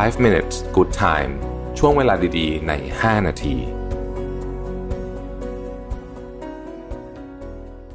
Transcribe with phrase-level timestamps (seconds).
[0.00, 1.32] 5 minutes good time
[1.78, 3.56] ช่วงเวลาดีๆ ใน 5 นาที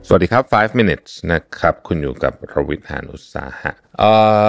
[0.07, 3.71] สวัสดีครับ 5 minutes นะครับ คุณอยู่กับรวิทยานุสาหะ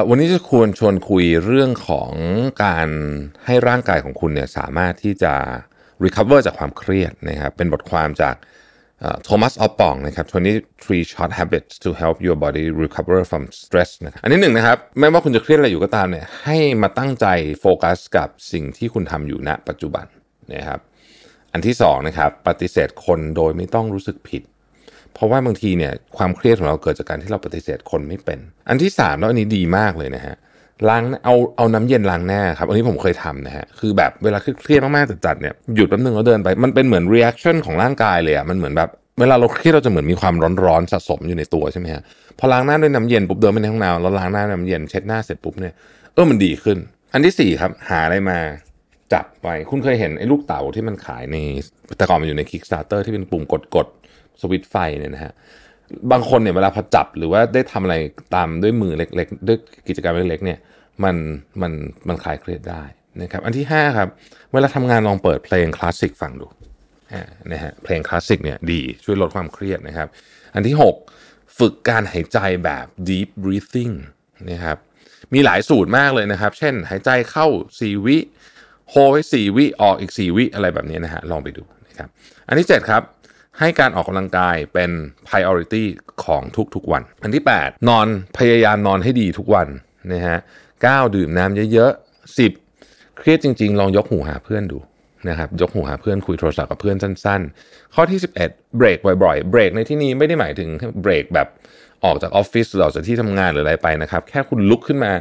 [0.09, 2.13] วันนี้จะควรชวนคุยเรื่องของ
[2.65, 2.89] การ
[3.45, 5.35] ให้ร่างกายของคุณเนี่ยสามารถที่จะ
[6.05, 8.35] recover จากความเครียดนะครับ เป็นบทความจาก
[9.25, 10.27] โทมัสออฟปองนะครับ
[10.71, 17.27] 23 short habits to help your body recover from stress นะครับอันนี้หนึ่งนะครับ ไม่ว่าคุณจะเครียดอะไรอยู่ก็ตามเนี่ยให้มาตั้งใจ
[17.61, 20.07] โฟกัสกับสิ่งที่คุณทำอยู่ณปัจจุบัน
[20.55, 20.81] นะครับ
[21.53, 24.43] อันที่สองนะครับปฏิเสธคนโดยไม่ต้องรู้สึกผิด
[25.15, 30.37] เพราะว่าบางทีเนี่ยความเครียดของเราเกิดจากการที่เราปฏิเสธคนไม่เป็น อันที่สามแล้วอันนี้ดีมากเลยนะฮะ
[30.89, 42.03] ล้างเอาเอาน้ำเย็นล้างหน้าครับอันนี้ผมเคยทำนะฮะคือแบบเวลาเครียดมากๆจัดๆเนี่ยหยุดแป๊บนึงแล้วเดินไปมันเป็นเหมือน reaction ของร่างกายเลยอะมันเหมือนแบบเวลาเราเครียดเราจะเหมือนมีความร้อนๆสะสมอยู่ในตัวใช่ไหมฮะ
[42.39, 45.75] พอล้างหน้าด้วยน้ำเย็นปุ๊บเดินไปในห้องน้ำแล้วล้างหน้าด้วยน้ำเย็นเช็ดหน้าเสร็จปุ๊บเนี่ย
[46.15, 46.79] เออมันดีขึ้น
[47.13, 48.39] อันที่สี่ครับ หาอะไรมา
[49.13, 51.37] จับไป คุณเคยเห็นไอ้ลูกเต๋าที่มันขายใน
[51.97, 53.43] แต่ก่อนมันอยู่ใน Kickstarter ที่เป็นปุ่ม
[53.75, 55.33] กดๆสวิตช์ไฟเนี่ยนะฮะ
[56.13, 57.97] บางคนเนี่ยเวลาพอจับหรือว่าได้ทำอะไร
[58.35, 59.59] ตามด้วยมือเล็กๆด้วย
[59.89, 60.59] กิจกรรมเล็กๆเนี่ย
[61.05, 61.17] มัน
[61.61, 61.73] มัน
[62.09, 62.83] มันคลายเครียดได้
[63.23, 64.09] นะครับอันที่ 5 ครับ
[64.53, 66.47] เวลาทำงานลองเปิดเพลงคลาสสิกฟังดู
[67.53, 70.09] นะฮะเพลงคลาสสิกเนี่ยดีช่วยลดความเครียดนะครับ
[70.55, 70.77] อันที่
[71.17, 73.95] 6 ฝึกการหายใจแบบ deep breathing
[74.51, 74.77] นะครับ
[75.35, 78.17] มีหลายสูตรมากเลยนะครับ เช่นหายใจเข้า 4 วิ
[78.91, 82.09] โฮไว้4วิออกอีก 4 วิอะไรแบบนี้นะฮะลองไปดูนะครับ
[82.49, 83.03] อันที่ 7 ครับ
[83.61, 84.91] ให้การออกกำลังกายเป็น
[85.29, 85.85] priority
[86.25, 86.43] ของ
[86.75, 88.07] ทุกๆวัน อันที่ 8 นอน
[88.39, 89.69] พยายามนอนให้ดีทุกวัน
[90.13, 90.39] นะฮะ
[90.77, 94.79] 9ดื่มน้ำเยอะๆ 10 เครียดจริง ๆ ลองยกหูหาเพื่อนดู
[95.29, 98.35] นะครับยกหูหาเพื่อนคุยโทรศัพท์กับเพื่อนสั้น ๆ ข้อที่ 11
[98.77, 100.69] เบรกบ่อยๆ เบรกในที่นี้ไม่ได้หมายถึง
[101.03, 101.49] เบรกแบบ
[102.05, 105.13] ออกจากออฟฟิศหรือออกจากที่ทำงานหรืออะไรไปนะครับ แค่คุณลุกขึ้นมา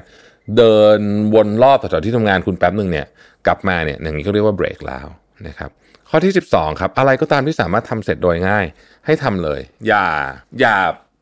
[0.58, 1.00] เดิน
[1.36, 3.08] วนรอบแถวที่ทำงานคุณแป๊บหนึ่งเนี่ย
[3.48, 5.08] กลับมาเนี่ยอย่างนี้ก็เรียกว่าเบรกแล้ว
[5.48, 5.72] นะครับ
[6.10, 8.66] ข้อที่ 12 ครับ อะไรก็ตามที่สามารถทำเสร็จโดยง่าย
[9.06, 10.06] ให้ทำเลย อย่า
[10.60, 10.76] อย่า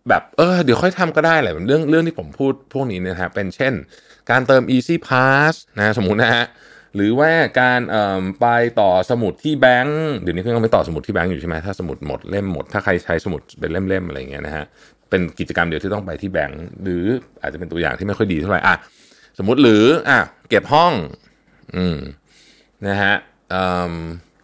[0.09, 3.74] แบบเออเดี๋ยวค่อยทำก็ได้แหละเรื่องเรื่องที่ผมพูดพวกนี้นะฮะเป็นเช่น
[4.30, 6.46] การเติม Easy Pass นะสมมุตินะฮะ
[6.96, 7.80] หรือว่าการ
[8.42, 8.48] ไป
[8.80, 14.66] ต่อสมุดที่แบงก์เดี๋ยวนี้ก็ยังไม่ต่อสมุดที่แบงก์อยู่ใช่ไหมถ้าสมุดหมดเล่มหมด ถ้าใครใช้สมุดเป็นเล่มๆอะไรเงี้ยนะฮะ
[15.09, 17.04] เป็นกิจกรรมเดียวที่ต้องไปที่แบงก์หรือ
[17.42, 18.76] อาจจะเป็นตัวอย่างที่ไม่ค่อยดีเท่าไหร่อะ
[19.38, 20.94] สมมติหรืออะเก็บห้อง
[21.76, 21.98] อืม
[22.88, 23.14] นะฮะ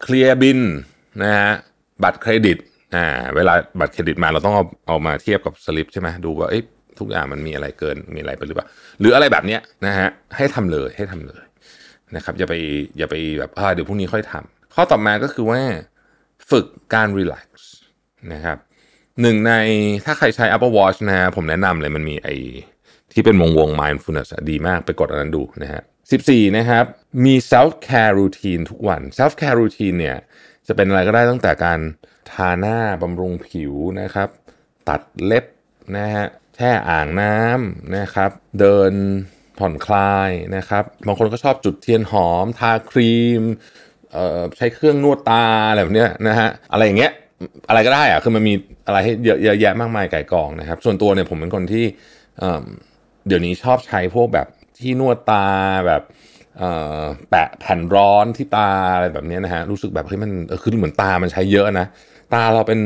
[0.02, 0.60] เคลียร์บิน
[1.22, 1.52] นะฮะ
[2.04, 2.58] บัตรเครดิต
[2.94, 3.04] อ่า
[3.36, 6.48] เวลาบัตรเครดิตมาเราต้องเอาเอามาเทียบกับสลิปใช่ไหมดูว่า
[6.98, 8.66] ทุกอย่างมันมีอะไรเกินมีอะไรไปหรือเปล่า
[9.00, 11.44] หรืออะไรแบบเนี้ยนะฮะให้ทำเลยให้ทำเลย
[12.16, 12.54] นะครับอย่าไป
[12.98, 15.60] อย่าไปแบบเดี๋ยวพรุ่งนี้ค่อยทำข้อต่อมาก็คือว่า
[16.50, 17.70] ฝึกการรีแลกซ์
[18.32, 18.58] นะครับ
[19.20, 19.52] หนึ่งใน
[20.04, 22.28] ถ้าใครใช้ Apple Watch นะฮะผมแนะนำเลยมันมีไอ
[23.12, 25.82] ที่เป็นวงวง mindfulness ดีมากไปกดอันนั้นดูนะฮะ
[26.20, 26.84] 14 นะครับ
[27.24, 30.16] มี self care routine ทุกวัน self care routine เนี่ย
[30.66, 31.80] จะเป็นอะไรก็ได้ตั้งแต่การ
[32.30, 34.28] ทาหน้าบำรุงผิวนะครับ
[34.88, 35.44] ตัดเล็บ
[35.96, 38.30] นะฮะแช่อ่างน้ำนะครับ
[38.60, 38.92] เดิน
[39.58, 43.42] ผ่อนคลายนะครับบางคนก็ชอบจุดเทียนหอม ทาครีม
[44.56, 47.12] ใช้เครื่องนวดตาอะไรแบบนี้นะฮะอะไรอย่างเงี้ย
[47.68, 48.54] อะไรก็ได้อะคือมันมี
[48.86, 51.84] อะไรให้เยอะแยะมากมายไก่กองนะครับ ส่วนตัวเนี่ยผมเป็นคนที่
[53.26, 54.46] เดี๋ยวนี้ชอบใช้พวกแบบ
[54.84, 55.46] ที่นวดตา
[55.86, 56.02] แบบ
[57.30, 60.30] แปะแผ่นร้อนที่ตาอะไรแบบนี้นะฮะรู้สึกแบบเฮ้ยมัน
[60.62, 61.86] คือเหมือนตามันใช้เยอะนะ
[62.34, 62.80] ตาเราเป็น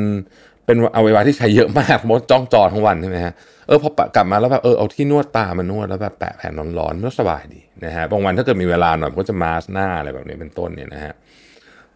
[0.67, 3.33] เป็นอวัยวะที่ใช้เยอะมากมดจ้องจอทั้งวันใช่ไหมฮะ
[3.67, 11.15] เออพอกลับมาแล้วแบบเออเอาที่นวดตามานวดแล้วแบบแปะแผ่นร้อนๆก็สบายดีนะฮะบางวันถ้าเกิดมีเวลาหน่อยก็จะมาสหน้าอะไรแบบนี้เป็นต้นเนี่ยนะฮะ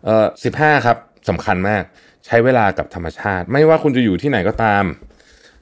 [0.05, 0.97] เออสิบห้าครับ
[1.29, 1.83] สำคัญมาก
[2.27, 4.85] ใช้เวลากับธรรมชาติ ไม่ว่าคุณจะอยู่ที่ไหนก็ตาม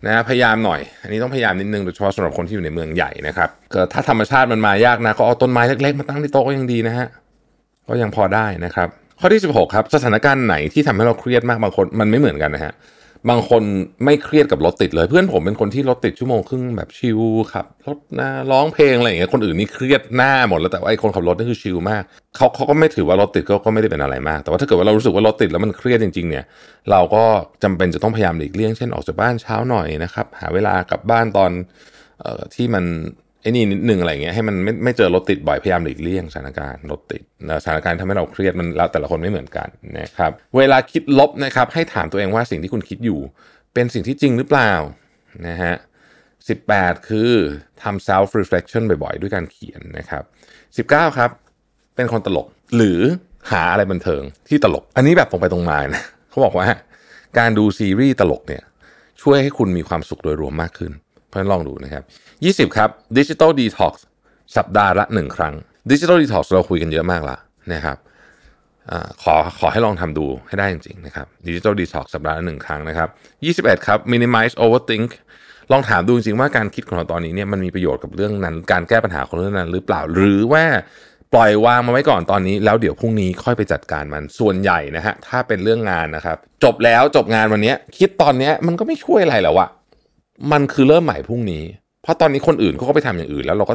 [0.06, 7.06] นะพยายามหน่อย อันนี้ต้องพยายามนิดนึงโดยเฉพาะสำหรับคนที่อยู่ในเมืองใหญ่นะครับก็ถ้าธรรมชาติมันมายากนะก็เอาต้นไม้เล็กๆมาตั้งที่โต๊ะก็ยังดีนะฮะ
[7.88, 8.88] ก็ยังพอได้นะครับ
[9.20, 12.72] ข้อที่ 16 ครับ สถานการณ์ไหนที่ทำให้เราเครียดมากบางคนมันไม่เหมือนกันนะฮะ
[13.30, 13.62] บางคน
[14.04, 17.20] ไม่เครียดกับรถติดเลย เพื่อนผมเป็นคนที่รถติดชั่วโมงครึ่งแบบชิล
[17.52, 22.02] ครับรถนะร้องเพลงอะไรอย่างเงี้ยคนอื่นนี่เครียดหน้าหมดแล้วแต่ว่าไอ้คนขับรถนี่คือชิลมาก
[22.36, 26.44] เขาเขาก็ไม่ถือว่ารถติดก็ก็ไม่ได้เป็นอะไรมาก แต่ว่าถ้าเกิดว่าเรารู้สึกว่ารถติดแล้วมันเครียดจริงๆเนี่ย
[26.90, 27.24] เราก็
[27.62, 31.50] จำเป็นจะต้องพยายามหลีกเลี่ยงเช่นออกจากบ้านเช้าหน่อยนะครับหาเวลากลับบ้านตอน
[32.24, 32.84] ออที่มัน
[33.42, 37.22] ไอ้นี่นิดนึงอะไรเงี้ยให้มันไม่ไม่เจอรถติดบ่อยพยายามหลีกเลี่ยงสถานการณ์รถติด
[37.64, 39.68] สถานการณ์ทำให้เราเครียดมันแล้วแต่ละคนไม่เหมือนกัน
[39.98, 43.20] นะครับเวลาคิดลบนะครับ ให้ถามตัวเองว่าสิ่งที่คุณคิดอยู่
[43.74, 44.72] เป็นสิ่งที่จริงหรือเปล่า
[45.48, 45.74] นะฮะ
[46.42, 47.32] 18 คือ
[47.82, 50.22] ทำ self reflection บ่อยๆ ด้วยการเขียนนะครับ
[50.90, 51.30] 19 ครับ
[51.96, 52.46] เป็นคนตลก
[52.76, 53.00] หรือ
[53.50, 56.66] หาอะไรบันเทิงที่ตลก อันนี้แบบตรงไปตรงมานะเขาบอกว่า
[57.38, 58.62] การดูซีรีส์ตลกเนี่ย
[59.22, 60.92] ช่วยให้คุณมีความสุขโดยรวมมากขึ้น
[61.28, 62.02] เพราะฉะนั้นลองดูนะครับ
[62.68, 63.94] 20 ครับ digital detox
[64.56, 65.54] สัปดาห์ละ 1 ครั้ง
[65.90, 67.36] digital detox เราคุยกันเยอะมากละ
[67.74, 67.96] นะครับ
[68.90, 68.92] อ
[69.22, 73.08] ขอขอให้ลองทำดูให้ได้จริงๆนะครับ digital detox สัปดาห์ละหนึ่งครั้งนะครับ
[73.68, 75.08] 21 ครับ minimize overthink
[75.72, 80.64] ลองถามดูจริงๆว่าการคิดของเราตอนนี้เนี่ยมันมีประโยชน์กับเรื่องนั้น การแก้ปัญหาของเรื่องนั้นหรือเปล่าหรือว่า
[81.34, 89.68] ปล่อยวางมาไว้ก่อนตอนนี้ แล้วเดี๋ยวพรุ่งนี้ค่อยไปจัดการมันส่วนใหญ่นะฮะถ้าเป็นเรื่องงานนะครับ จบแล้วจบงานวันนี้คิดตอนนี้มันก็ไม่ช่วยอะไรแล้วอะ
[90.52, 91.64] มันคือเริ่มใหม่พรุ่งนี้
[92.02, 93.74] เพราะตอนนี้คนอื่นเขาก็ไปทำอย่างอื่น แล้วเราก็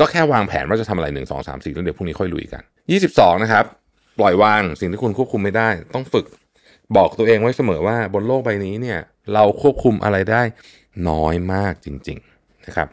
[0.00, 3.64] ก็แค่วางแผนว่าจะทำอะไรหนึ่งสองสามสี่แล้วเดี๋ยวพรุ่งนี้ค่อยลุยกันยี่สิบสองนะครับ
[4.18, 6.26] ปล่อยวางสิ่งที่คุณควบคุมไม่ได้ ต้องฝึก
[6.96, 8.98] บอกตัวเองไว้เสมอว่าบนโลกใบนี้เนี่ย
[9.34, 10.42] เราควบคุมอะไรได้
[11.08, 12.88] น้อยมากจริง ๆนะครับ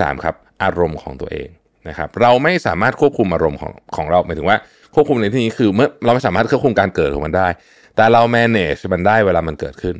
[0.00, 1.48] 23ครับ อารมณ์ของตัวเอง
[1.88, 4.56] นะครับ เราไม่สามารถควบคุมอารมณ์ของของเราหมายถึงว่า
[4.94, 7.48] ควบคุมในที่นี้คือเมื่อเราไม่สามารถควบคุมการเกิดของมันได้
[7.96, 9.96] แต่เรา manage มันได้เวลามันเกิดขึ้น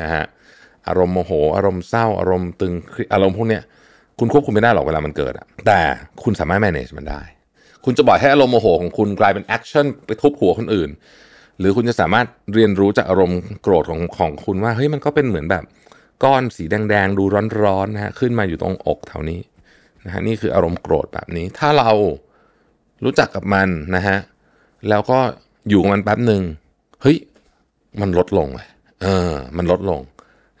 [0.00, 0.24] นะฮะ
[0.88, 2.72] อารมณ์โมโห อารมณ์เศร้าอารมณ์ตึง
[3.14, 3.62] อารมณ์พวกเนี้ย
[4.18, 5.80] คุณควบคุมไม่ได้หรอกเวลามันเกิดอะแต่
[6.22, 7.20] คุณสามารถ manage มันได้
[7.84, 10.90] คุณจะปล่อยให้อารมณ์โมโหของคุณกลายเป็น action ไปทุบหัวคนอื่น
[11.58, 15.64] หรือคุณจะสามารถเรียนรู้จากอารมณ์โกรธของของคุณว่าเฮ้ยมันก็เป็นเหมือนแบบ
[16.24, 17.24] ก้อนสีแดงๆ ดู
[17.64, 19.40] ร้อนๆนะฮะขึ้นมาอยู่ตรงอกแถวนี้
[20.04, 21.90] นะฮะนี่คืออารมณ์โกรธแบบนี้ ถ้าเรา
[23.04, 24.18] รู้จักกับมันนะฮะ
[24.88, 25.18] แล้วก็
[25.68, 26.42] อยู่กับมันแป๊บหนึ่ง
[27.02, 27.16] เฮ้ย
[28.00, 28.68] มันลดลงเลย
[29.02, 30.00] เออ มันลดลง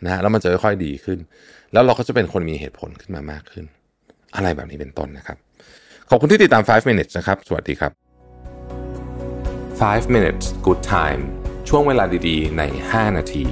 [0.04, 1.18] นะฮะแล้วมันจะค่อยๆดีขึ้น
[1.72, 3.64] แล้วเราก็จะเป็นคนมีเหตุผลขึ้นมามากขึ้น
[4.36, 5.36] อะไรแบบนี้เป็นต้นนะครับ
[6.10, 7.92] ขอบคุณที่ติดตาม 5 minutes นะครับ สวัสดีครับ
[9.82, 11.22] 5 minutes good time
[11.68, 13.44] ช่วงเวลาดีๆ ใน 5 นาที